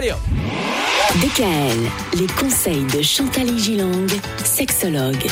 [0.00, 0.20] Allez hop
[1.20, 1.78] DKL,
[2.18, 4.06] les conseils de Chantal Gilang,
[4.42, 5.26] sexologue.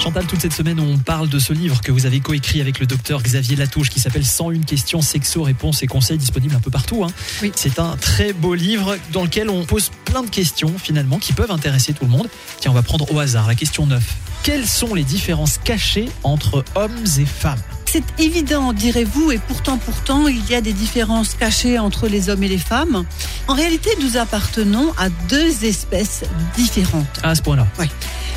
[0.00, 2.86] Chantal, toute cette semaine, on parle de ce livre que vous avez coécrit avec le
[2.86, 7.04] docteur Xavier Latouche qui s'appelle 101 questions, sexo, réponses et conseils disponibles un peu partout.
[7.04, 7.12] hein.
[7.42, 7.52] Oui.
[7.54, 11.52] C'est un très beau livre dans lequel on pose plein de questions finalement qui peuvent
[11.52, 12.28] intéresser tout le monde.
[12.58, 14.02] Tiens, on va prendre au hasard la question 9.
[14.42, 17.62] Quelles sont les différences cachées entre hommes et femmes?
[17.92, 22.42] C'est évident, direz-vous, et pourtant, pourtant, il y a des différences cachées entre les hommes
[22.42, 23.04] et les femmes.
[23.48, 26.22] En réalité, nous appartenons à deux espèces
[26.56, 27.20] différentes.
[27.22, 27.66] À ce point-là.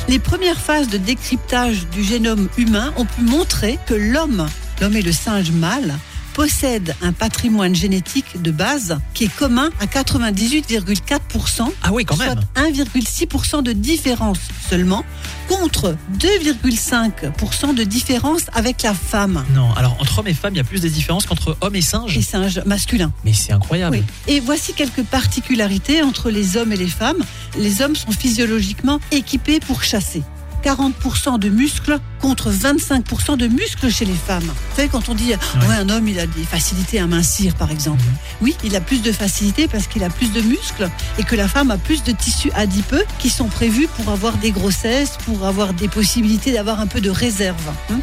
[0.08, 4.46] Les premières phases de décryptage du génome humain ont pu montrer que l'homme,
[4.82, 5.94] l'homme et le singe mâle,
[6.34, 12.34] possèdent un patrimoine génétique de base qui est commun à 98,4%, Ah oui, quand soit
[12.34, 12.74] même.
[12.74, 14.36] 1,6% de différence
[14.68, 15.02] seulement,
[15.48, 20.60] contre 2,5% de différence avec la femme Non, alors entre hommes et femmes, il y
[20.60, 22.16] a plus de différences qu'entre hommes et singes.
[22.16, 23.12] et singe masculin.
[23.24, 23.96] Mais c'est incroyable.
[23.98, 24.04] Oui.
[24.34, 27.22] Et voici quelques particularités entre les hommes et les femmes.
[27.58, 30.22] Les hommes sont physiologiquement équipés pour chasser.
[30.66, 34.42] 40% de muscles contre 25% de muscles chez les femmes.
[34.42, 35.74] Vous savez, quand on dit ouais.
[35.76, 38.02] un homme il a des facilités à mincir par exemple.
[38.40, 41.46] Oui, il a plus de facilité parce qu'il a plus de muscles et que la
[41.46, 45.72] femme a plus de tissus adipeux qui sont prévus pour avoir des grossesses, pour avoir
[45.72, 47.56] des possibilités d'avoir un peu de réserve.
[47.92, 48.00] hein.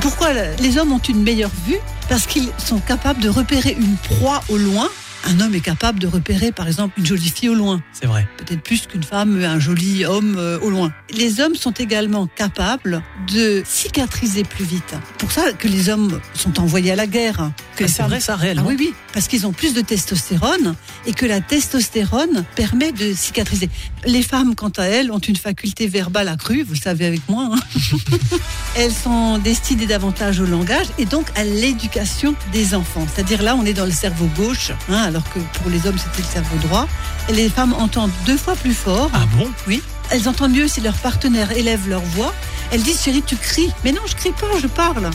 [0.00, 1.78] Pourquoi les hommes ont une meilleure vue?
[2.08, 4.88] Parce qu'ils sont capables de repérer une proie au loin.
[5.28, 7.82] Un homme est capable de repérer, par exemple, une jolie fille au loin.
[7.92, 8.26] C'est vrai.
[8.38, 10.92] Peut-être plus qu'une femme, un joli homme euh, au loin.
[11.12, 14.94] Les hommes sont également capables de cicatriser plus vite.
[15.18, 17.50] Pour ça que les hommes sont envoyés à la guerre.
[17.76, 20.74] Que Ah, c'est vrai ça, ah réellement oui, oui, parce qu'ils ont plus de testostérone
[21.06, 23.68] et que la testostérone permet de cicatriser.
[24.06, 27.50] Les femmes, quant à elles, ont une faculté verbale accrue, vous le savez avec moi.
[27.52, 27.96] hein.
[28.76, 33.06] elles sont destinées davantage au langage et donc à l'éducation des enfants.
[33.12, 36.22] C'est-à-dire là, on est dans le cerveau gauche, hein, alors que pour les hommes, c'était
[36.22, 36.86] le cerveau droit.
[37.28, 39.10] Et les femmes entendent deux fois plus fort.
[39.12, 39.48] Ah bon?
[39.66, 39.82] Oui.
[40.10, 42.34] Elles entendent mieux si leur partenaire élève leur voix.
[42.72, 43.70] Elles disent chérie, tu cries.
[43.84, 45.06] Mais non, je crie pas, je parle.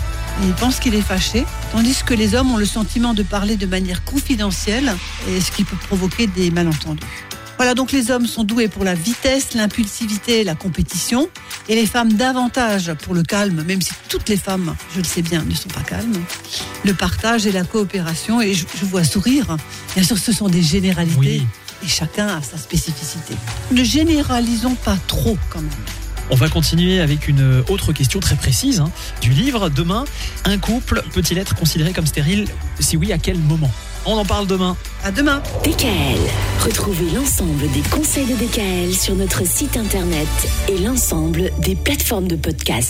[0.42, 1.46] Et ils pensent qu'il est fâché.
[1.72, 4.94] Tandis que les hommes ont le sentiment de parler de manière confidentielle,
[5.30, 7.02] et ce qui peut provoquer des malentendus.
[7.58, 11.30] Voilà, donc les hommes sont doués pour la vitesse, l'impulsivité, la compétition,
[11.70, 15.22] et les femmes davantage pour le calme, même si toutes les femmes, je le sais
[15.22, 16.22] bien, ne sont pas calmes,
[16.84, 19.56] le partage et la coopération, et je, je vois sourire.
[19.96, 21.48] Bien sûr, ce sont des généralités, Oui.
[21.86, 23.36] Et chacun a sa spécificité.
[23.72, 25.70] Ne généralisons pas trop quand même.
[26.32, 28.90] On va continuer avec une autre question très précise hein,
[29.22, 29.70] du livre.
[29.70, 30.06] Demain,
[30.44, 32.48] un couple peut-il être considéré comme stérile?
[32.80, 33.70] Si oui, à quel moment?
[34.08, 34.76] On en parle demain.
[35.04, 35.42] À demain.
[35.64, 36.20] DKL.
[36.64, 40.28] Retrouvez l'ensemble des conseils de DKL sur notre site internet
[40.68, 42.84] et l'ensemble des plateformes de podcast.